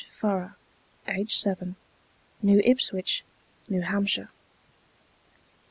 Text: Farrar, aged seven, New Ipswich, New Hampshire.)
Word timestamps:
Farrar, 0.09 0.57
aged 1.07 1.33
seven, 1.39 1.75
New 2.41 2.59
Ipswich, 2.65 3.23
New 3.69 3.81
Hampshire.) 3.81 4.31